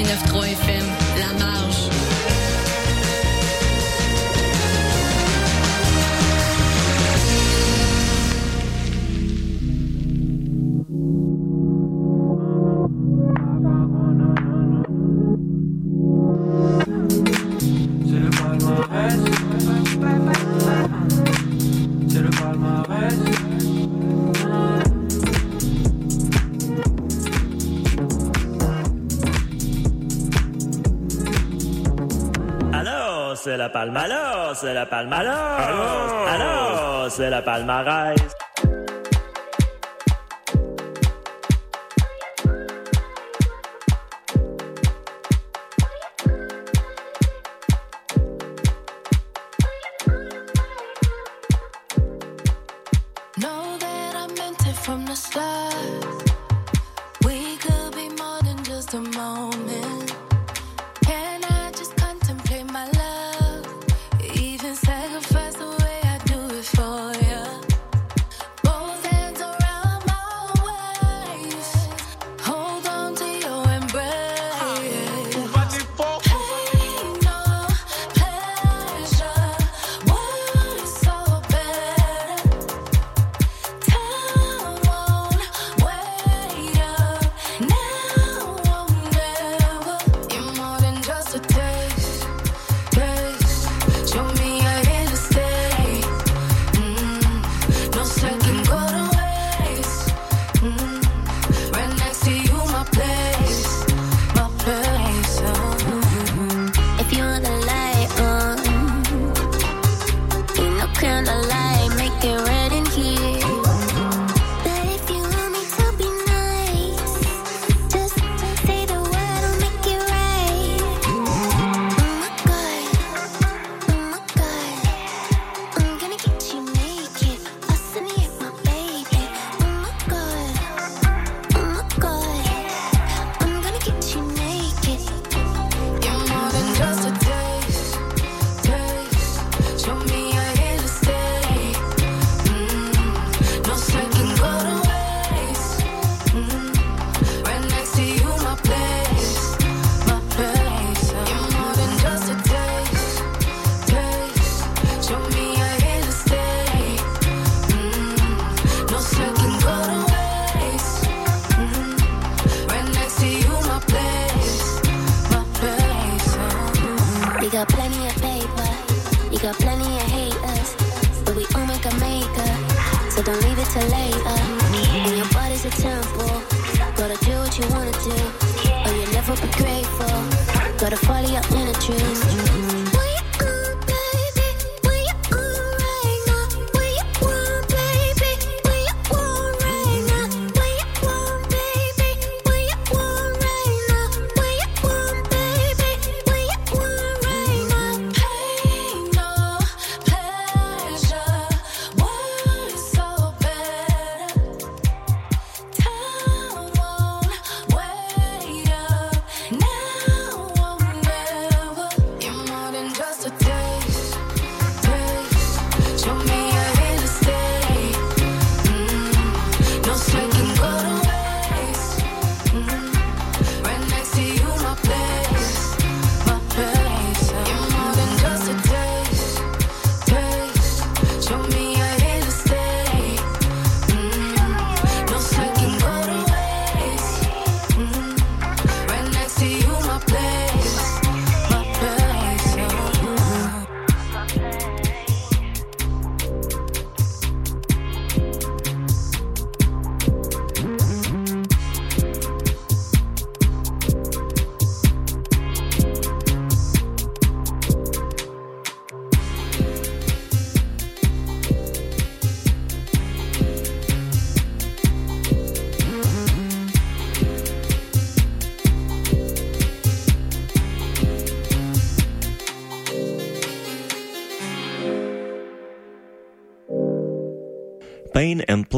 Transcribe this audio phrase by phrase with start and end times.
[0.00, 0.69] Weihnacht treu
[33.70, 38.39] la Palma, alors c'est la Palma, alors, alors c'est la palmarès.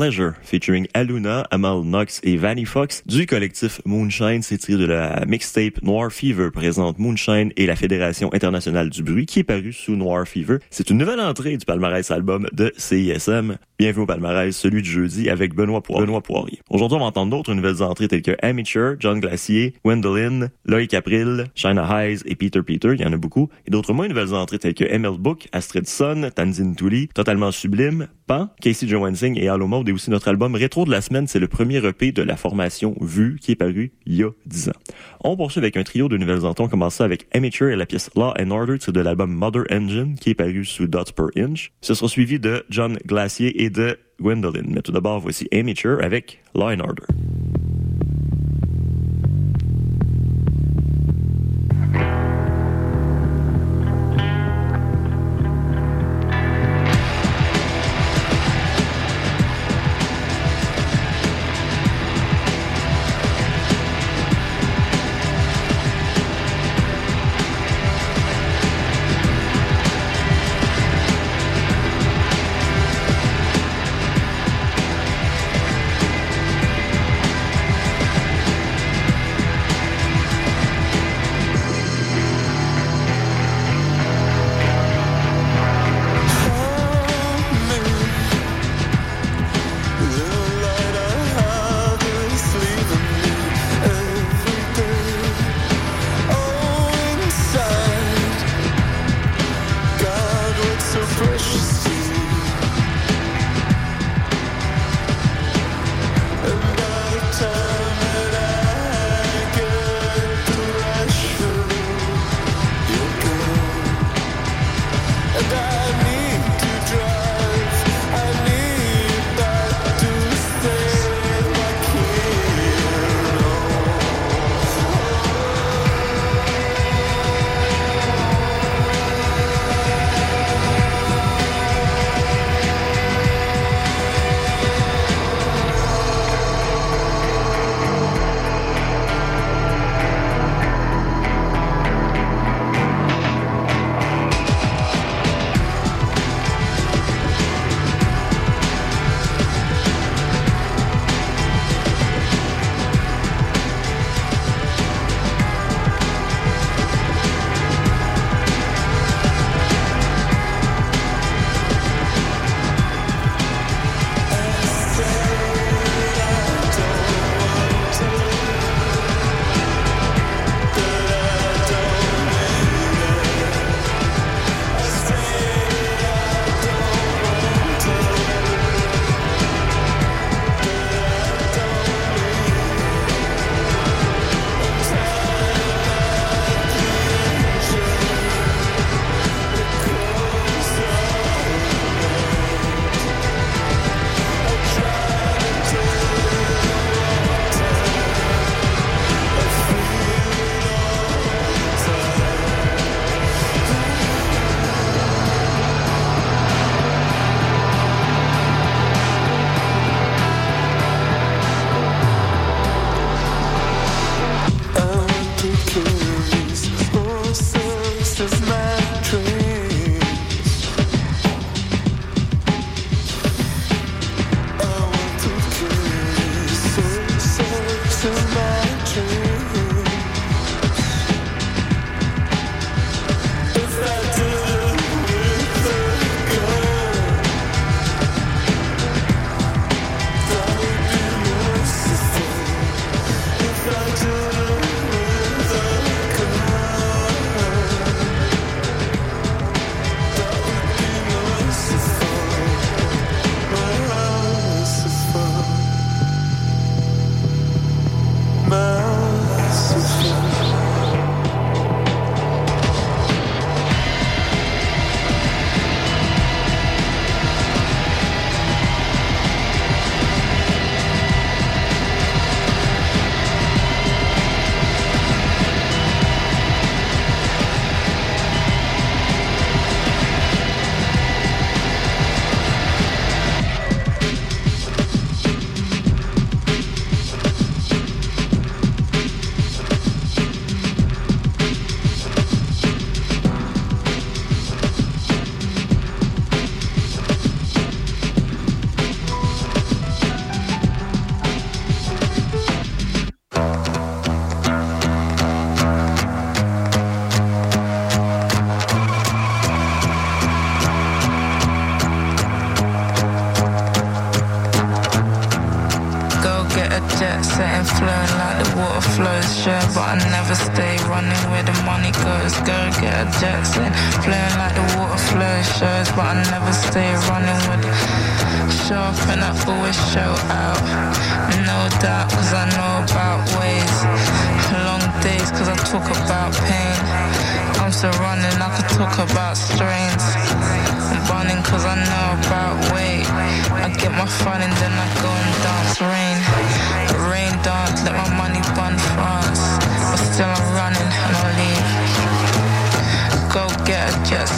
[0.02, 4.43] Pleasure, featuring Aluna, Amal Knox et Vanny Fox du collectif Moonshine.
[4.43, 9.26] C'est tiré de la mixtape Noir Fever présente Moonshine et la Fédération internationale du bruit
[9.26, 10.58] qui est paru sous Noir Fever.
[10.70, 13.58] C'est une nouvelle entrée du palmarès album de CISM.
[13.78, 16.06] Bienvenue au palmarès, celui du jeudi avec Benoît, Poirier.
[16.06, 16.60] Benoît Poirier.
[16.69, 21.46] Aujourd'hui, on va entendre d'autres nouvelles entrées telles que Amateur, John Glacier, Gwendolyn, Loïc April,
[21.54, 23.50] China Hayes et Peter Peter, il y en a beaucoup.
[23.66, 28.08] Et d'autres moins nouvelles entrées telles que ML Book, Astrid Son, Tanzin Tuli, Totalement Sublime,
[28.26, 31.39] Pan, Casey Johansing et Allo Mode et aussi notre album Rétro de la semaine, c'est
[31.39, 34.73] le premier EP de la formation Vue qui est paru il y a 10 ans.
[35.21, 36.65] On poursuit avec un trio de nouvelles entrées.
[36.65, 40.31] On commence avec Amateur et la pièce Law and Order, de l'album Mother Engine qui
[40.31, 41.73] est paru sous Dots Per Inch.
[41.83, 44.65] Ce sera suivi de John Glacier et de Gwendolyn.
[44.69, 47.05] Mais tout d'abord, voici Amateur avec Law and Order.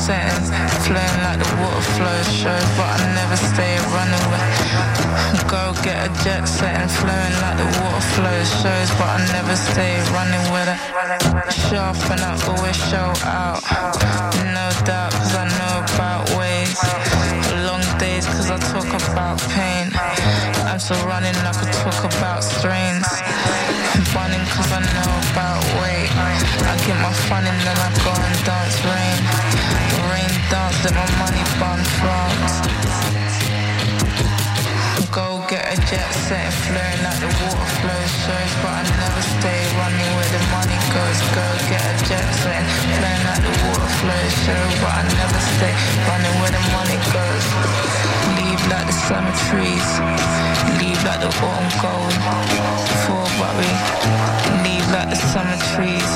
[0.04, 0.52] settings.
[0.84, 4.44] Flowing like the water flow show, but I never stay a runaway.
[5.48, 6.88] Go get a jet setting.
[7.00, 10.78] Flowing like the water flow shows, but I never stay running with it.
[11.68, 13.64] Show off and I always show out.
[14.52, 16.76] No doubt, cause I know about ways.
[17.64, 19.88] Long days, cause I talk about pain.
[20.68, 23.08] I'm still running, I could talk about strains.
[24.12, 26.12] Bunning, cause I know about weight.
[26.68, 28.13] I get my fun and then I go
[36.12, 40.78] set flowing like the water flows shows but I never stay running where the money
[40.92, 41.18] goes.
[41.32, 45.74] Go get a jet setting flowing like the water flows show but I never stay
[46.08, 47.46] running where the money goes.
[48.36, 49.88] Leave like the summer trees
[50.80, 52.14] leave like the autumn gold.
[53.06, 53.72] For worry
[54.64, 56.10] leave like the summer trees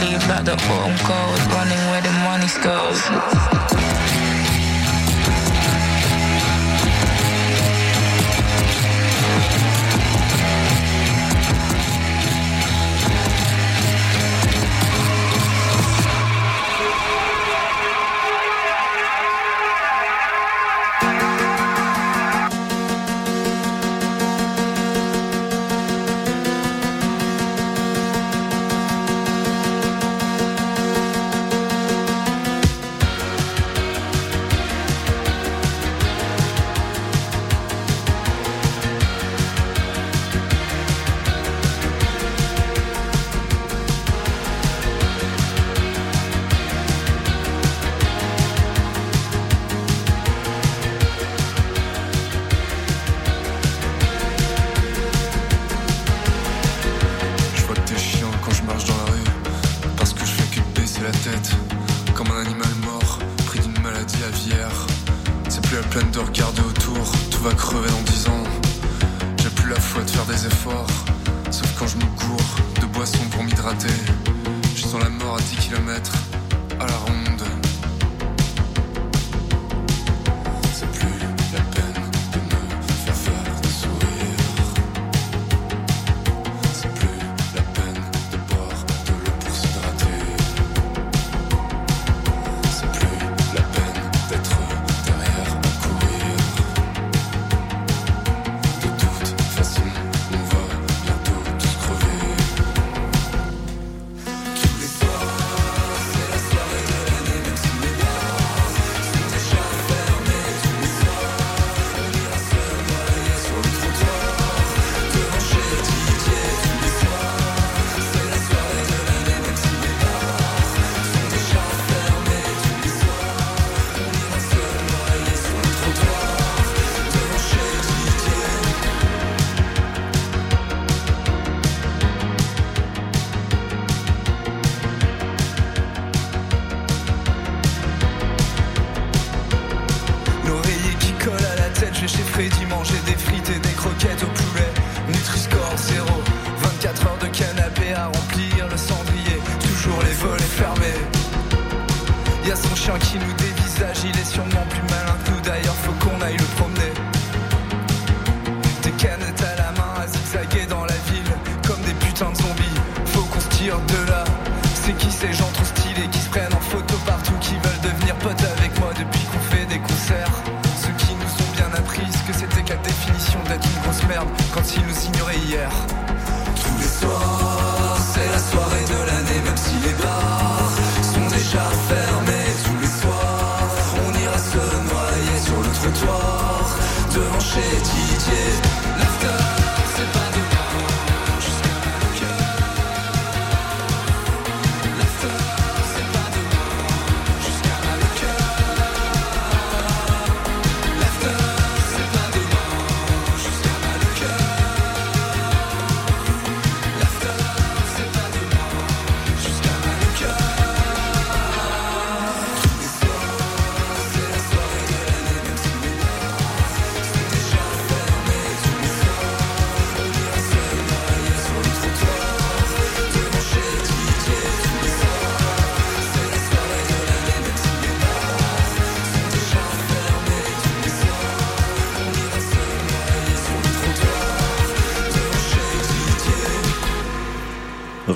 [0.00, 1.38] leave like the autumn gold.
[1.54, 3.00] Running where the money goes.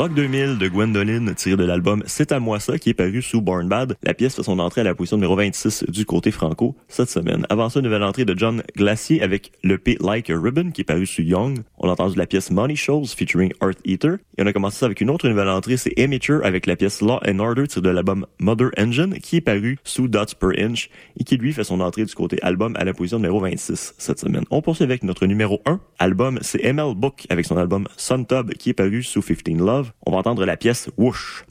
[0.01, 3.43] Rock 2000 de Gwendoline, tiré de l'album C'est à moi ça, qui est paru sous
[3.43, 3.99] Born Bad.
[4.03, 7.47] La pièce fait son entrée à la position numéro 26 du côté franco cette semaine.
[7.51, 10.81] Avant ça, une nouvelle entrée de John Glacier avec le P Like a Ribbon, qui
[10.81, 11.59] est paru sous Young.
[11.77, 14.15] On a entendu la pièce Money Shows featuring Earth Eater.
[14.39, 17.03] Et on a commencé ça avec une autre nouvelle entrée, c'est Amateur avec la pièce
[17.03, 20.89] Law and Order, tiré de l'album Mother Engine, qui est paru sous Dots Per Inch
[21.19, 24.19] et qui lui fait son entrée du côté album à la position numéro 26 cette
[24.19, 24.45] semaine.
[24.51, 28.55] On poursuit avec notre numéro 1 album, c'est ML Book avec son album Sun Tub
[28.55, 29.90] qui est paru sous 15 Love.
[30.07, 31.45] On va entendre la pièce Whoosh.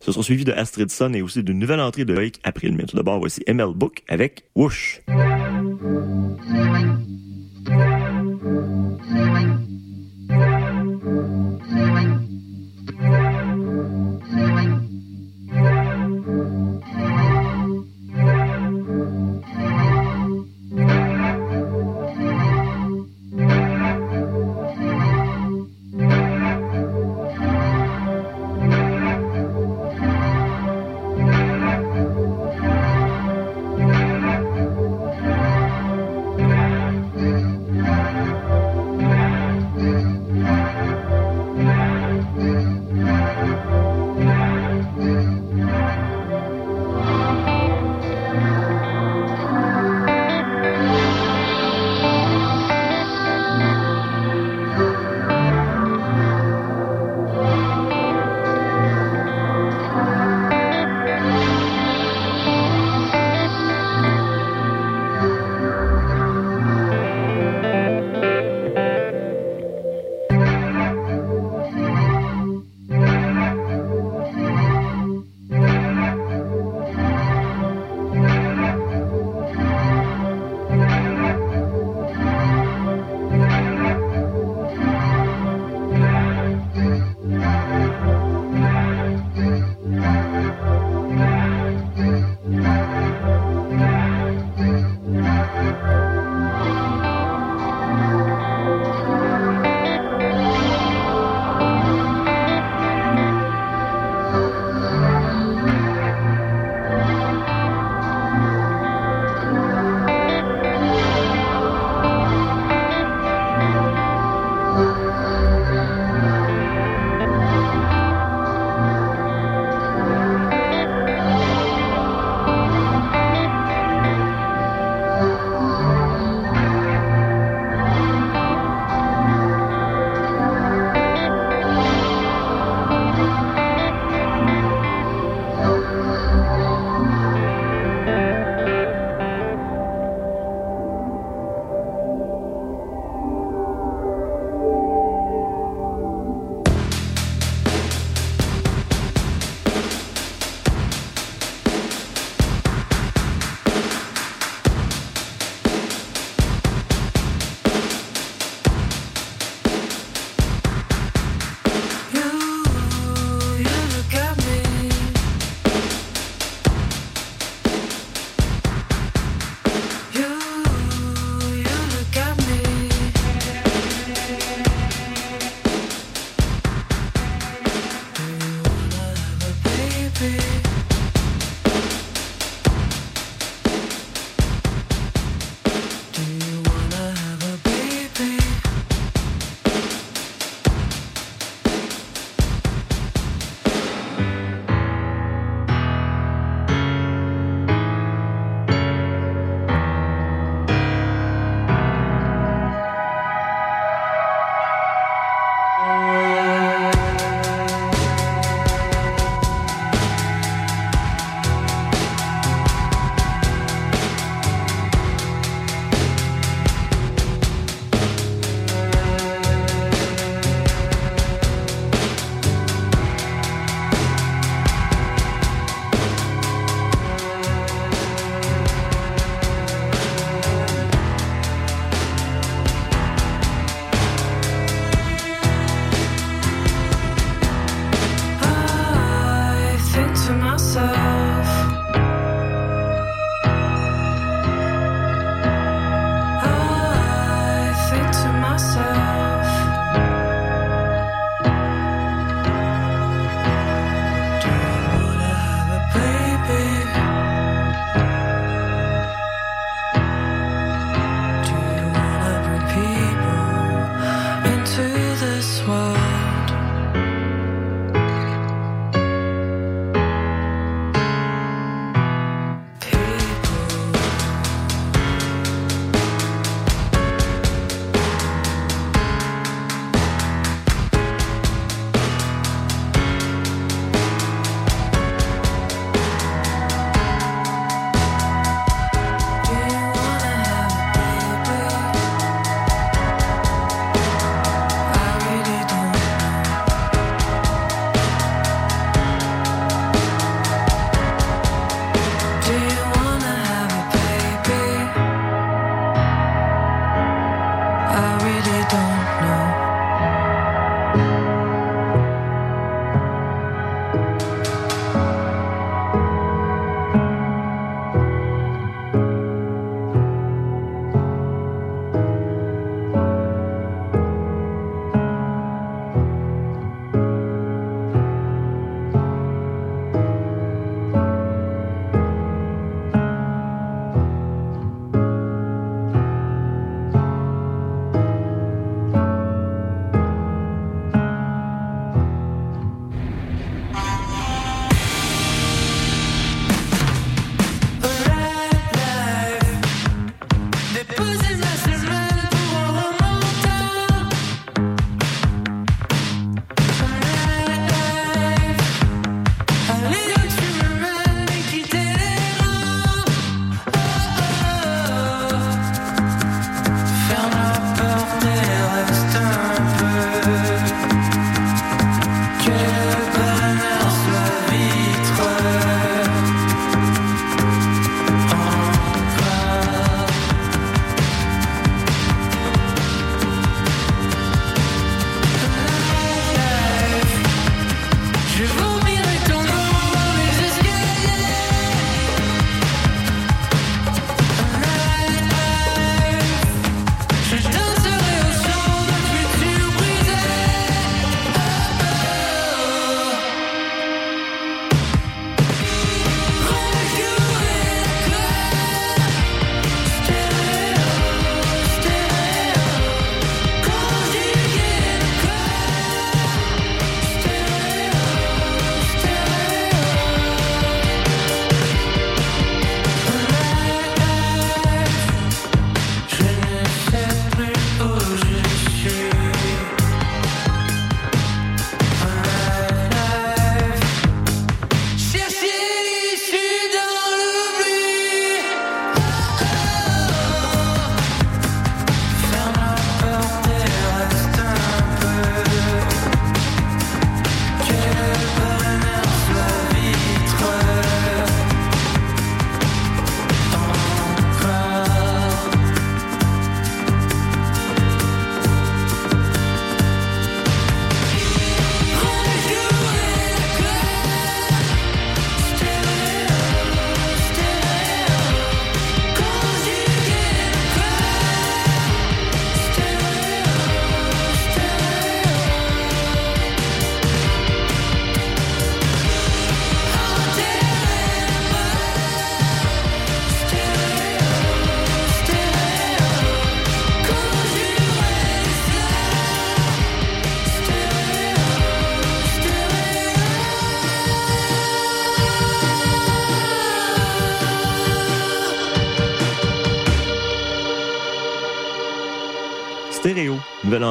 [0.00, 2.74] Ce sera suivi de Astrid et aussi d'une nouvelle entrée de Loïc April.
[2.76, 5.02] Mais tout d'abord, voici ML Book avec Whoosh.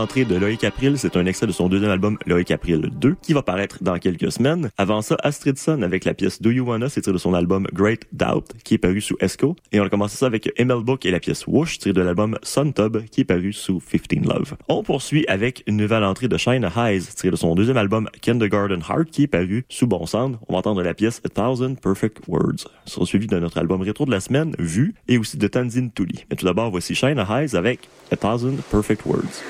[0.06, 3.16] Nouvelle entrée de Loïc April, c'est un extrait de son deuxième album Loïc April 2
[3.22, 4.70] qui va paraître dans quelques semaines.
[4.78, 8.06] Avant ça, Astridson avec la pièce Do You Wanna, c'est tiré de son album Great
[8.12, 9.56] Doubt qui est paru sous Esco.
[9.72, 12.38] Et on a commencé ça avec ML Book et la pièce Whoosh tirée de l'album
[12.44, 14.56] Sun Tub qui est paru sous 15 Love.
[14.68, 18.82] On poursuit avec une nouvelle entrée de Shine Highs tirée de son deuxième album Kindergarten
[18.88, 20.38] Heart qui est paru sous Bon Sound.
[20.48, 22.68] On va entendre la pièce A Thousand Perfect Words.
[22.86, 26.26] Sera suivi de notre album rétro de la semaine, Vu, et aussi de Tanzin Tuli.
[26.30, 29.42] Mais tout d'abord, voici Shine Highs avec A Thousand Perfect Words.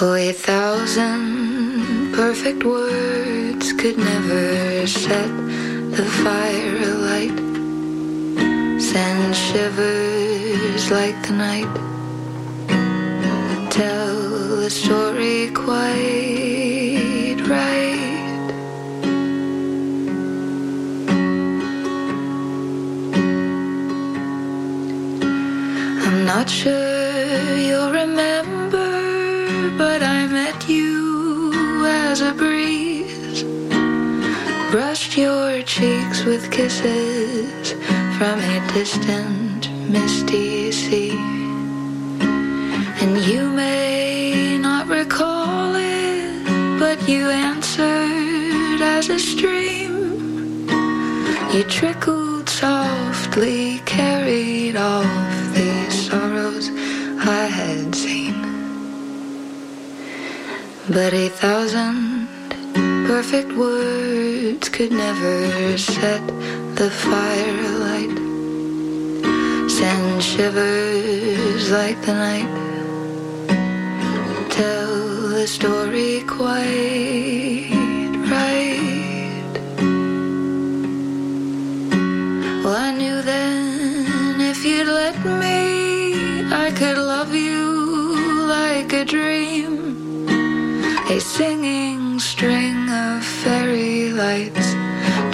[0.00, 5.26] Oh, a thousand perfect words could never set
[5.90, 7.36] the fire alight.
[8.80, 11.74] Send shivers like the night.
[13.72, 14.14] Tell
[14.62, 18.52] the story quite right.
[26.06, 27.07] I'm not sure
[32.20, 33.44] a breeze.
[34.70, 37.72] Brushed your cheeks with kisses
[38.16, 41.12] from a distant, misty sea.
[43.00, 50.68] And you may not recall it, but you answered as a stream.
[51.52, 55.06] You trickled softly, carried off
[55.54, 56.68] the sorrows
[57.26, 58.17] I had seen.
[60.90, 62.28] But a thousand
[63.06, 66.26] perfect words could never set
[66.76, 68.16] the fire alight.
[69.70, 72.48] Send shivers like the night.
[74.48, 77.68] Tell the story quite
[78.32, 79.52] right.
[82.64, 89.77] Well, I knew then if you'd let me, I could love you like a dream.
[91.10, 94.74] A singing string of fairy lights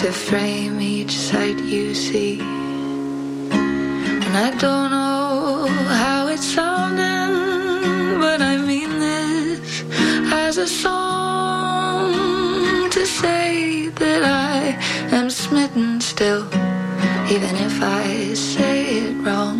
[0.00, 2.38] to frame each sight you see.
[3.50, 9.82] And I don't know how it's sounding, but I mean this
[10.32, 12.12] as a song
[12.90, 14.78] to say that I
[15.10, 16.46] am smitten still,
[17.34, 19.58] even if I say it wrong.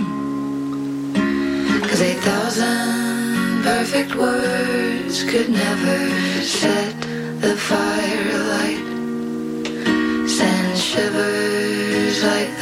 [1.88, 3.03] Cause a thousand
[3.64, 5.98] perfect words could never
[6.42, 6.94] set
[7.40, 8.84] the fire alight.
[10.28, 12.52] Send shivers like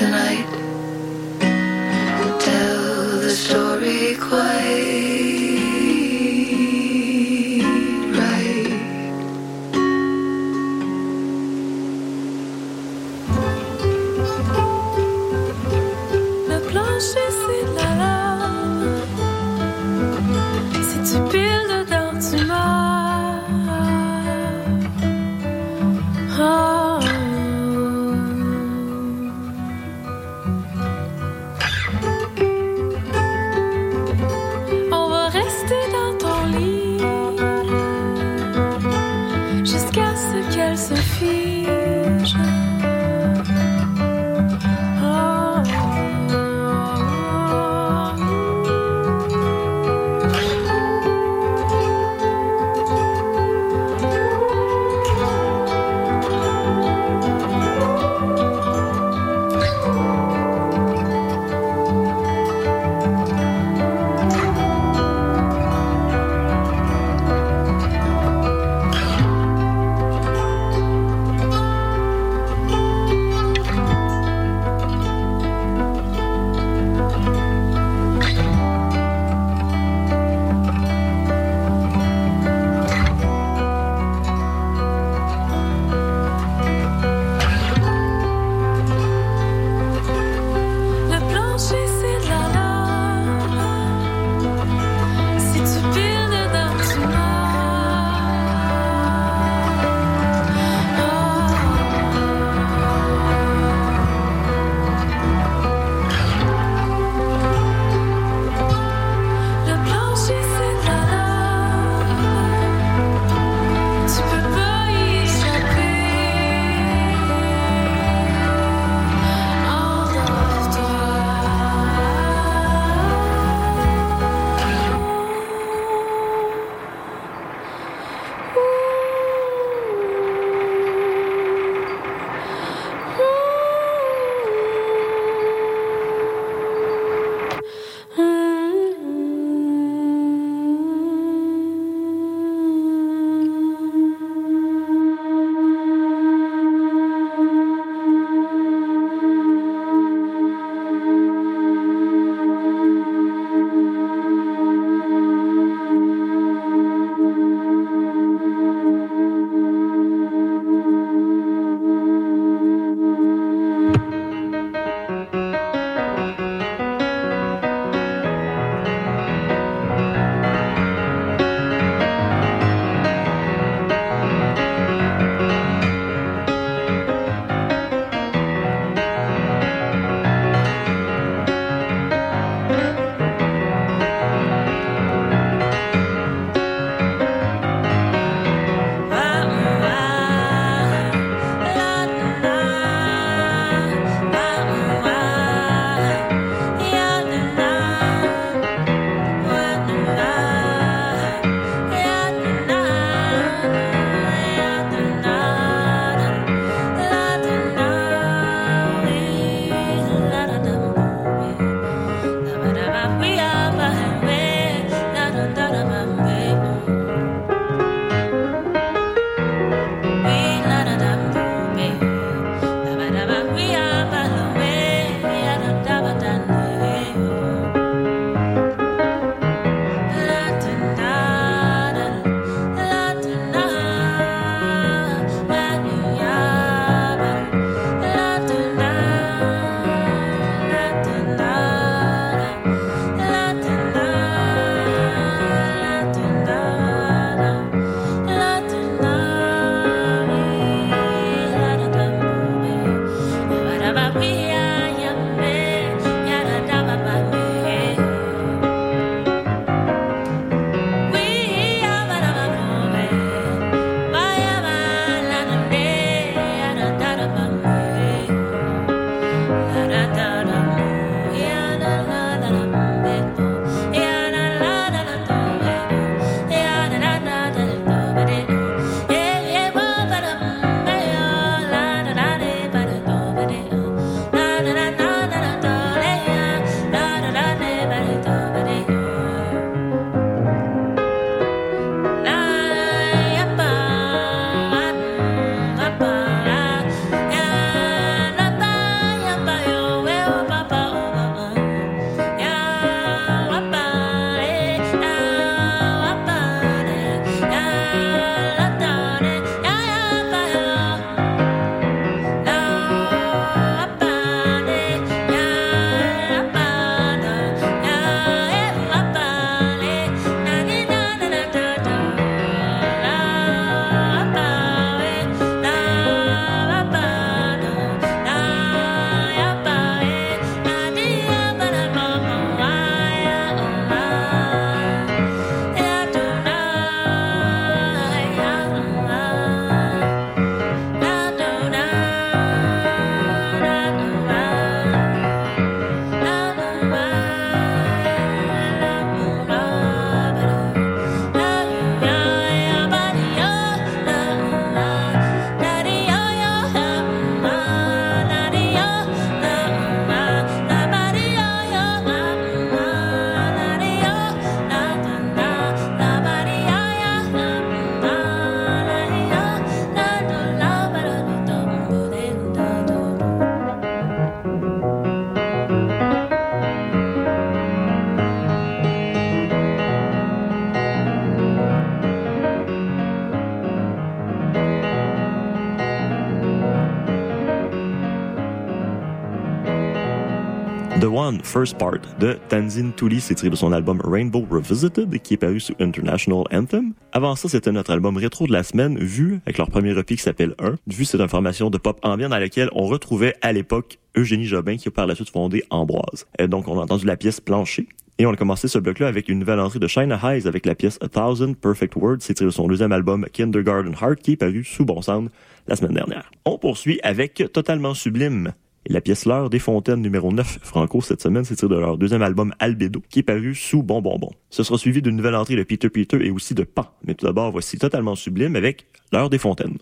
[391.23, 395.37] One First Part de Tanzin Tuli, c'est tiré de son album Rainbow Revisited qui est
[395.37, 396.95] paru sous International Anthem.
[397.13, 400.23] Avant ça, c'était notre album rétro de la semaine, Vu, avec leur premier EP qui
[400.23, 400.75] s'appelle 1.
[400.89, 404.77] Vu, c'est une formation de pop ambiant dans laquelle on retrouvait à l'époque Eugénie Jobin
[404.77, 406.27] qui a par la suite fondé Ambroise.
[406.41, 407.87] Et donc, on a entendu la pièce Plancher.
[408.19, 410.75] Et on a commencé ce bloc-là avec une nouvelle entrée de China Highs avec la
[410.75, 412.19] pièce A Thousand Perfect Words.
[412.21, 415.31] C'est tiré de son deuxième album Kindergarten Heart qui est paru sous Bon Sound
[415.69, 416.33] la semaine dernière.
[416.45, 418.55] On poursuit avec Totalement Sublime.
[418.87, 422.23] Et la pièce L'heure des fontaines numéro 9 franco cette semaine, c'est de leur deuxième
[422.23, 424.31] album Albedo qui est paru sous Bon Bon Bon.
[424.51, 426.87] Ce sera suivi d'une nouvelle entrée de Peter Peter et aussi de Pan.
[427.07, 429.79] Mais tout d'abord, voici Totalement Sublime avec L'heure des fontaines.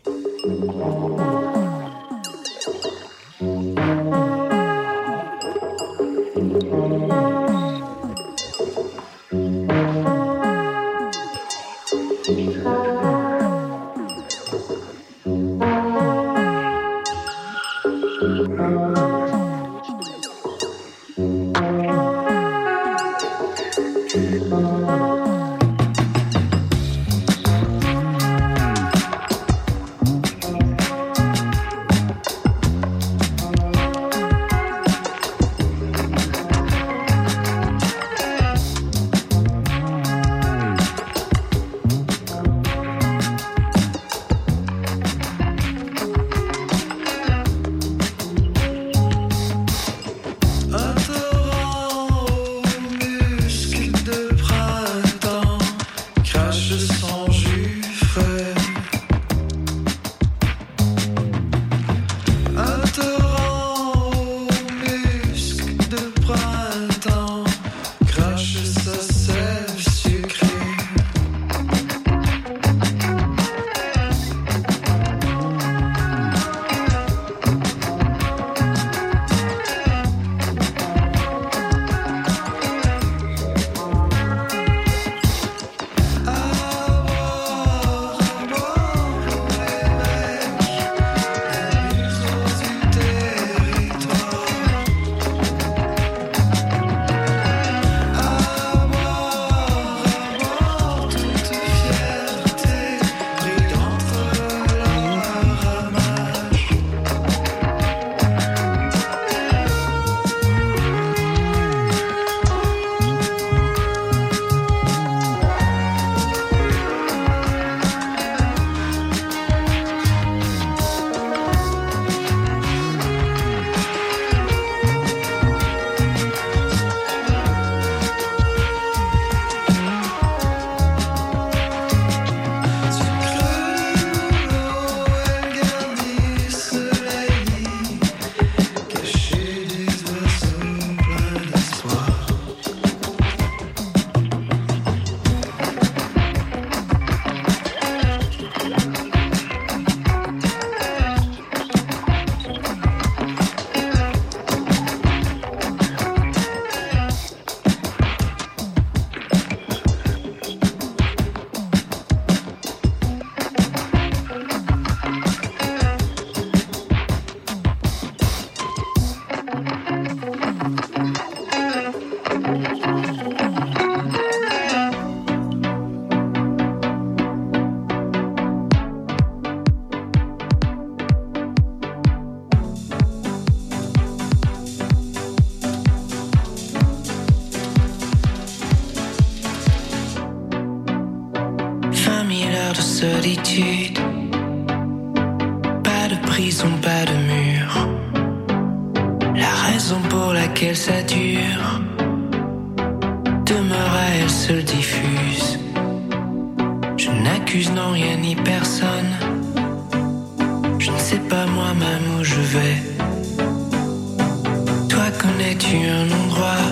[216.23, 216.65] Endroit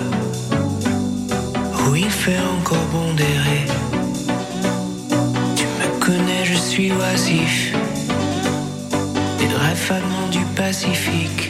[1.87, 3.65] où il fait encore bon d'errer?
[5.55, 7.73] Tu me connais, je suis oisif.
[9.59, 11.48] Rêves vaguement du Pacifique.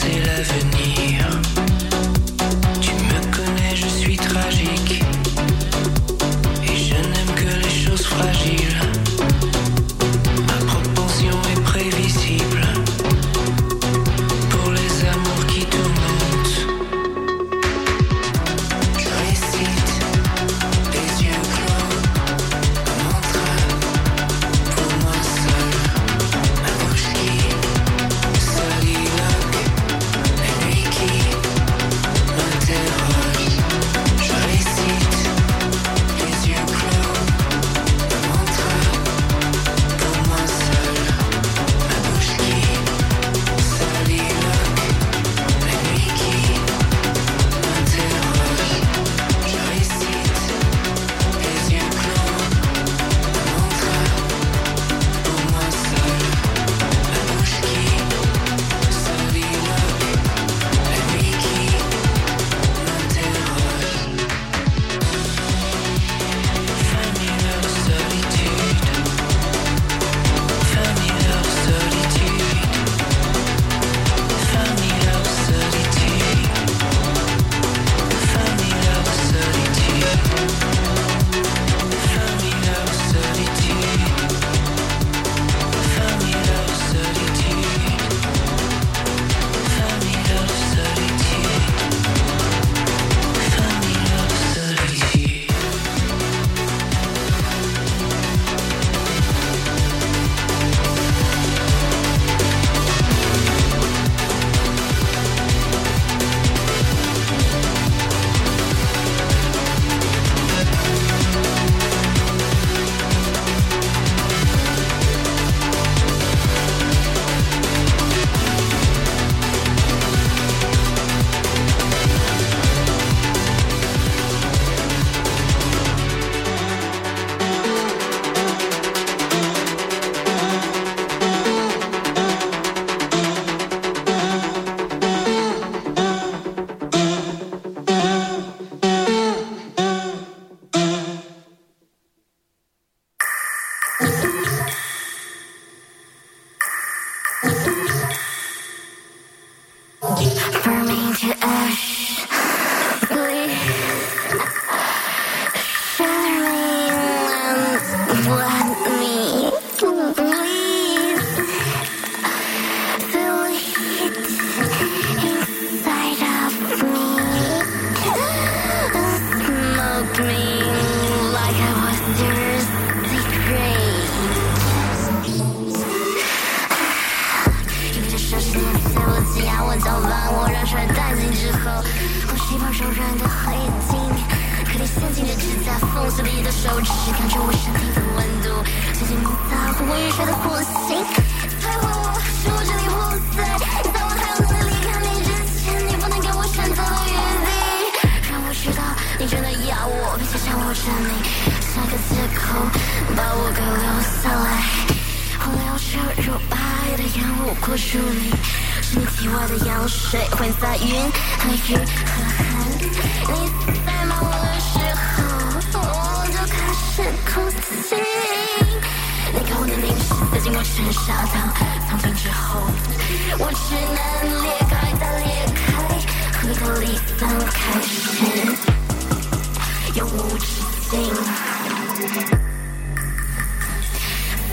[0.00, 1.59] c'est l'avenir.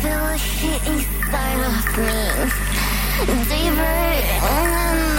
[0.01, 2.22] Feel the heat inside of me.
[3.49, 5.16] Deeper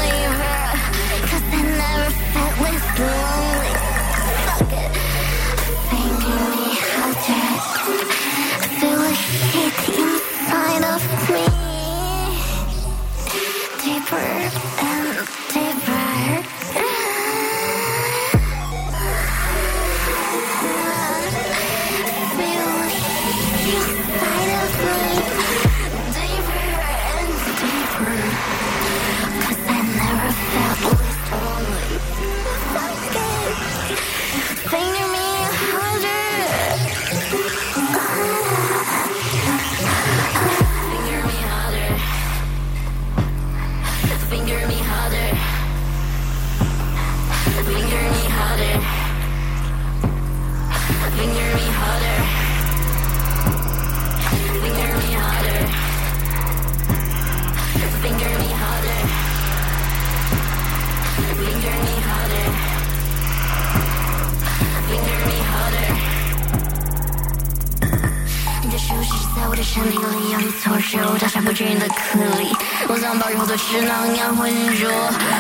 [73.19, 74.49] 我像爆热后的脂囊一样浑
[74.79, 74.89] 浊，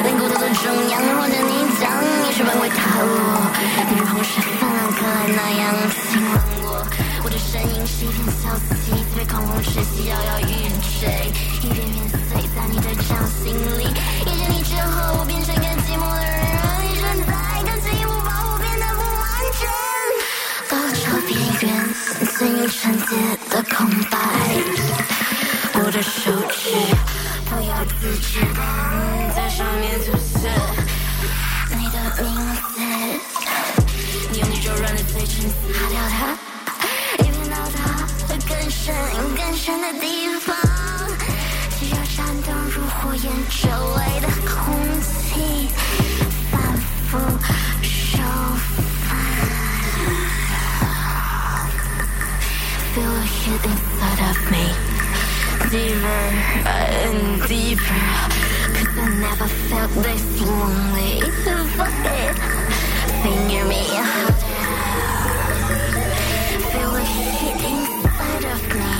[0.02, 1.88] 连骨头的中央，或者你将
[2.26, 3.08] 你是本为塌落。
[3.88, 5.74] 你如红山泛滥可爱那样
[6.10, 6.30] 亲吻
[6.64, 6.84] 我，
[7.22, 8.50] 我的声音是一片消
[8.82, 10.52] 息，被狂风吹袭，摇摇欲
[10.98, 11.30] 坠，
[11.62, 13.87] 一片片碎在你的掌心里。
[28.00, 28.40] 自己
[29.34, 30.48] 在上面涂色
[31.76, 32.26] 你的名
[32.62, 32.80] 字，
[34.30, 35.54] 你用你柔软的嘴唇擦
[35.90, 36.16] 掉它，
[37.24, 37.76] 一边到达
[38.48, 38.94] 更深
[39.36, 40.37] 更深的地方，
[55.70, 56.22] deeper
[56.64, 57.82] and deeper.
[58.74, 61.20] Cause I never felt this lonely.
[61.76, 62.36] Fuck it,
[63.22, 64.34] finger me harder.
[66.70, 68.94] Feel the heat inside of me,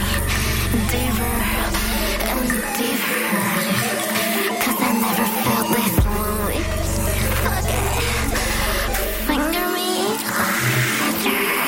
[0.92, 1.36] deeper
[2.32, 3.46] and deeper.
[4.62, 6.62] Cause I never felt this lonely.
[7.44, 7.94] Fuck it,
[9.26, 9.88] finger me
[10.24, 11.67] harder.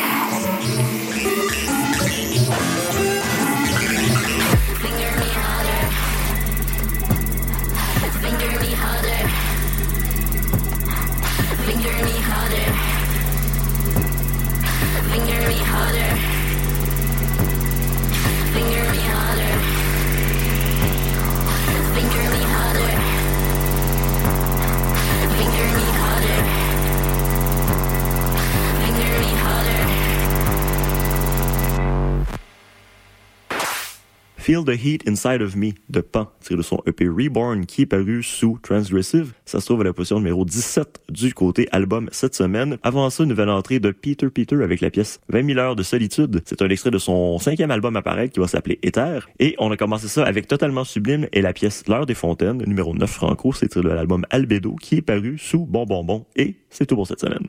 [34.50, 37.86] Feel the Heat Inside of Me de Pan, tiré de son EP Reborn qui est
[37.86, 39.32] paru sous Transgressive.
[39.44, 42.76] Ça se trouve à la position numéro 17 du côté album cette semaine.
[42.82, 46.42] Avant ça, nouvelle entrée de Peter Peter avec la pièce 20 000 heures de solitude.
[46.46, 49.20] C'est un extrait de son cinquième album à paraître qui va s'appeler Ether.
[49.38, 52.92] Et on a commencé ça avec Totalement Sublime et la pièce L'heure des fontaines, numéro
[52.92, 53.52] 9 franco.
[53.52, 56.26] C'est tiré de l'album Albedo qui est paru sous Bon Bon Bon.
[56.34, 57.46] Et c'est tout pour cette semaine.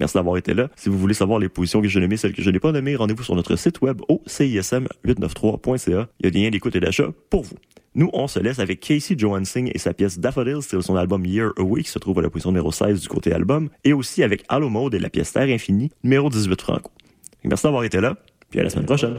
[0.00, 0.68] Merci d'avoir été là.
[0.76, 2.96] Si vous voulez savoir les positions que j'ai nommées, celles que je n'ai pas nommées,
[2.96, 6.08] rendez-vous sur notre site web au cism893.ca.
[6.20, 7.56] Il y a des liens d'écoute et d'achat pour vous.
[7.94, 11.50] Nous, on se laisse avec Casey Johansson et sa pièce Daffodils, c'est son album Year
[11.58, 14.44] Away qui se trouve à la position numéro 16 du côté album, et aussi avec
[14.48, 16.90] Allo Mode et la pièce Terre Infinie, numéro 18 franco.
[17.42, 18.16] Merci d'avoir été là,
[18.48, 19.16] puis à la semaine prochaine.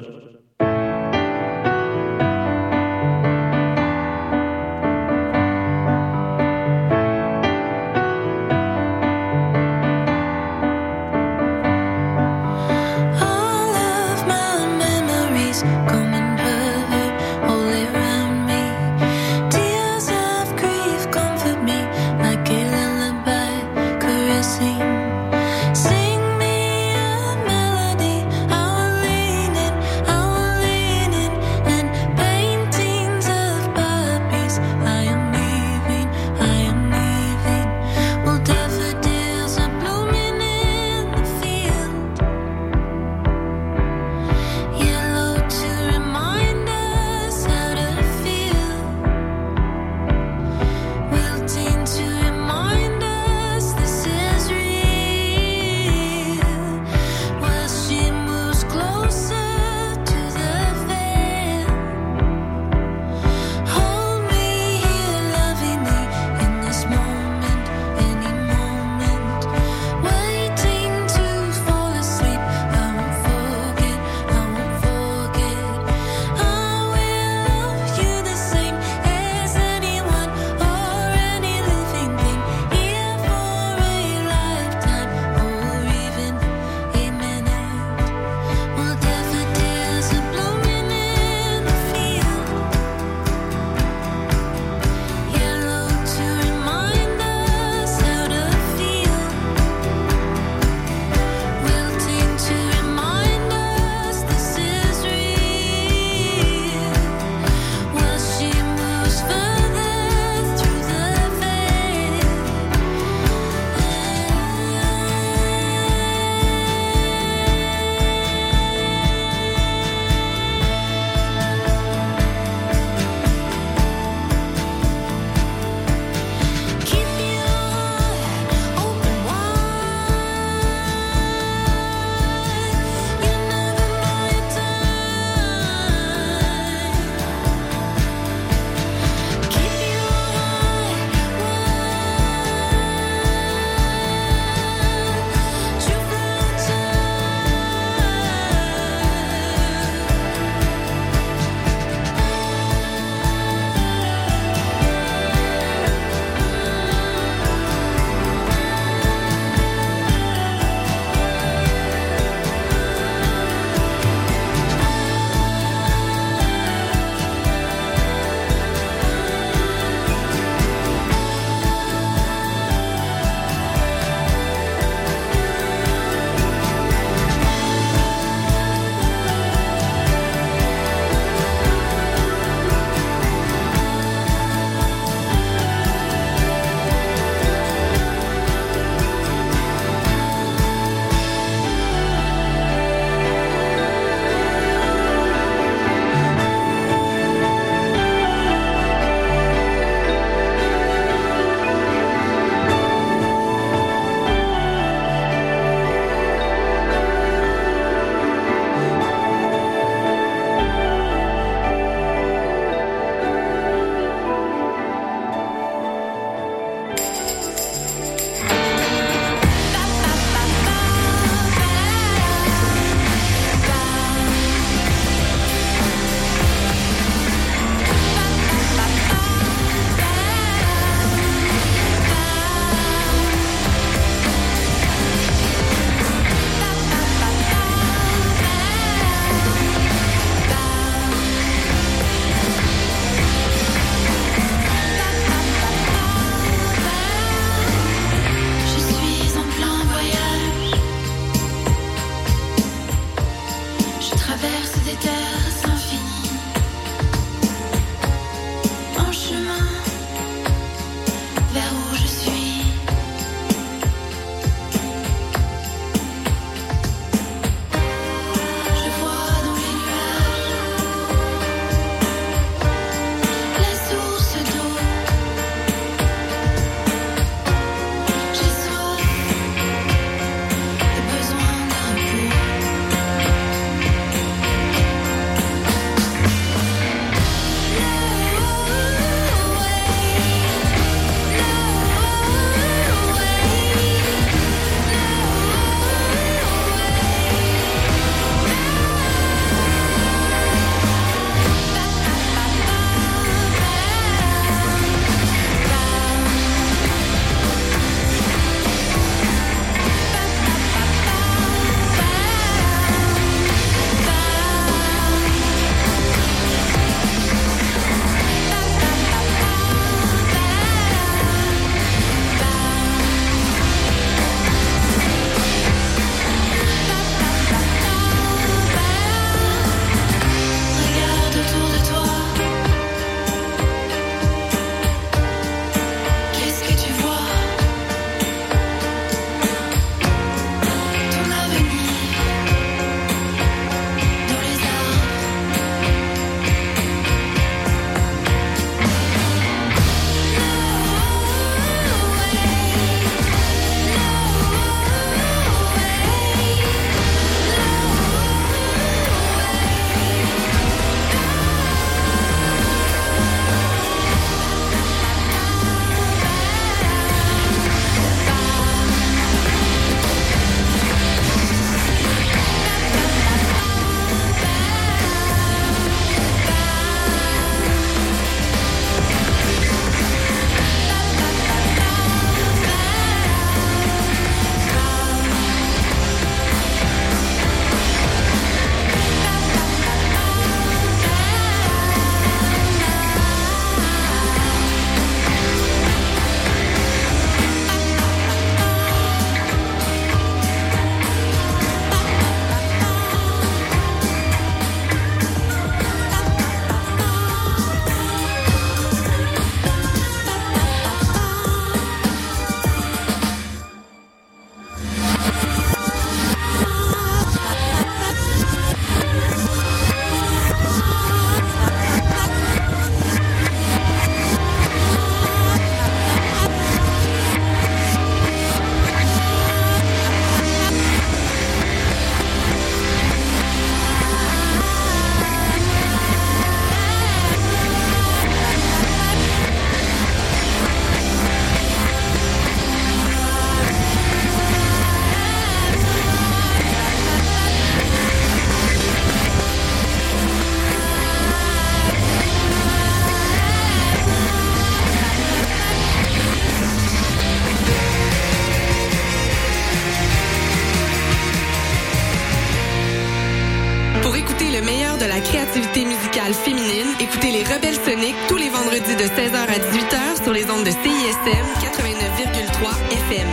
[468.28, 473.28] Tous les vendredis de 16h à 18h sur les ondes de CISM 89,3 FM.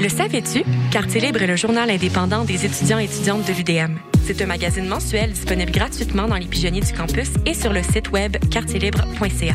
[0.00, 0.64] Le savais-tu?
[0.90, 3.96] Quartier Libre est le journal indépendant des étudiants et étudiantes de l'UDM.
[4.26, 8.10] C'est un magazine mensuel disponible gratuitement dans les pigeonniers du campus et sur le site
[8.10, 9.54] web quartierlibre.ca.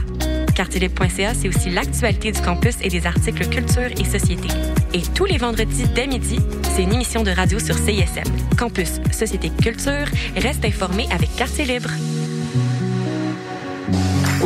[0.55, 4.47] Quartierlibre.ca, c'est aussi l'actualité du campus et des articles culture et société.
[4.93, 8.23] Et tous les vendredis dès midi, c'est une émission de radio sur CISM.
[8.57, 11.91] Campus, société, culture, reste informé avec Quartier Libre.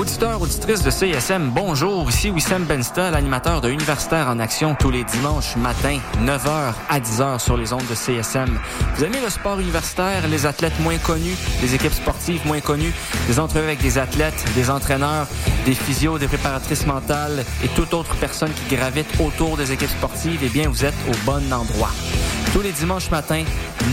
[0.06, 2.08] Auditeurs, auditrices de CSM, bonjour.
[2.08, 7.40] Ici Wissam Bensta, l'animateur de Universitaire en Action tous les dimanches matin, 9h à 10h
[7.40, 8.60] sur les ondes de CSM.
[8.96, 12.94] Vous aimez le sport universitaire, les athlètes moins connus, les équipes sportives moins connues,
[13.28, 15.26] des entrevues avec des athlètes, des entraîneurs,
[15.66, 20.42] des physios, des préparatrices mentales et toute autre personne qui gravite autour des équipes sportives,
[20.44, 21.90] eh bien, vous êtes au bon endroit.
[22.56, 23.44] Tous les dimanches matins,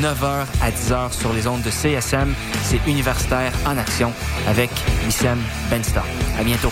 [0.00, 2.32] 9h à 10h sur les ondes de CSM,
[2.62, 4.12] c'est Universitaire en Action
[4.46, 4.70] avec
[5.04, 6.04] Wissam Bensta.
[6.38, 6.70] À bientôt.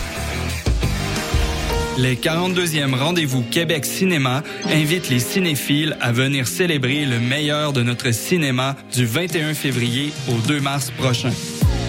[1.97, 8.11] Les 42e rendez-vous Québec Cinéma invitent les cinéphiles à venir célébrer le meilleur de notre
[8.11, 11.31] cinéma du 21 février au 2 mars prochain.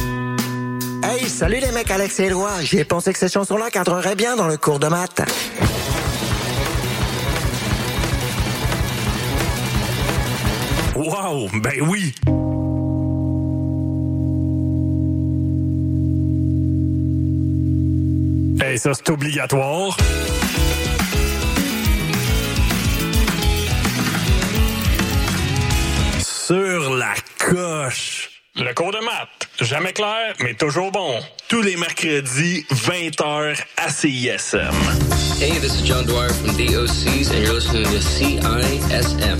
[1.27, 2.61] Salut les mecs Alex et Éloi.
[2.61, 5.21] J'y ai pensé que ces chansons-là cadreraient bien dans le cours de maths.
[10.95, 12.13] Wow, ben oui!
[18.61, 19.97] Hey, ça c'est obligatoire.
[26.19, 28.32] Sur la coche.
[28.55, 31.15] Le cours de maths, jamais clair, mais toujours bon.
[31.47, 34.69] Tous les mercredis, 20h à CISM.
[35.41, 39.39] Hey, this is John Dwyer from DOCs, and you're listening to CISM.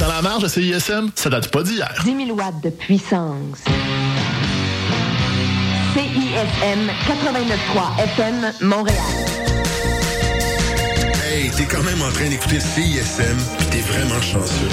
[0.00, 1.94] Dans la marge de CISM, ça date pas d'hier.
[2.04, 3.62] 10 000 watts de puissance.
[5.92, 8.96] CISM 89.3 FM Montréal.
[11.26, 14.68] Hey, t'es quand même en train d'écouter CISM, pis t'es vraiment chanceux.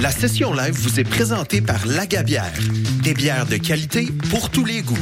[0.00, 2.52] La session live vous est présentée par Lagabière.
[3.02, 4.96] Des bières de qualité pour tous les goûts.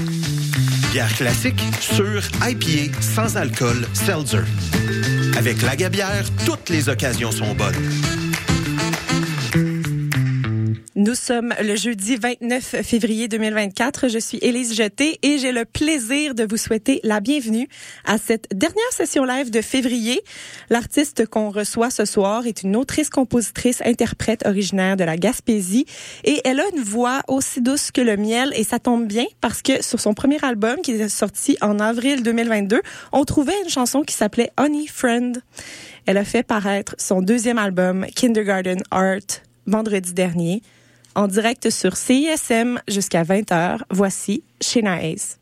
[0.91, 4.43] Bière classique, sûre, IPA, sans alcool, seltzer.
[5.37, 8.20] Avec Lagabière, toutes les occasions sont bonnes.
[11.01, 14.09] Nous sommes le jeudi 29 février 2024.
[14.09, 17.71] Je suis Élise Jeté et j'ai le plaisir de vous souhaiter la bienvenue
[18.05, 20.21] à cette dernière session live de février.
[20.69, 25.87] L'artiste qu'on reçoit ce soir est une autrice, compositrice, interprète originaire de la Gaspésie
[26.25, 29.63] et elle a une voix aussi douce que le miel et ça tombe bien parce
[29.63, 32.83] que sur son premier album qui est sorti en avril 2022,
[33.13, 35.43] on trouvait une chanson qui s'appelait Honey Friend.
[36.05, 40.63] Elle a fait paraître son deuxième album Kindergarten Art vendredi dernier.
[41.17, 45.37] En direct sur CISM jusqu'à 20h, voici Shina Hayes.